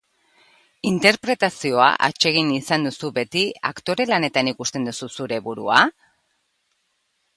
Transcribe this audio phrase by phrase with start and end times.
[0.91, 5.85] Interpretazioa atsegin izan duzu beti, aktore lanetan ikusten duzu zure burua?